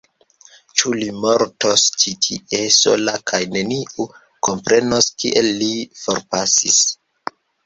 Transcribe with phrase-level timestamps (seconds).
[0.79, 4.07] Ĉu li mortos ĉi tie, sola kaj neniu
[4.49, 5.71] komprenos kiel li
[6.03, 6.83] forpasis?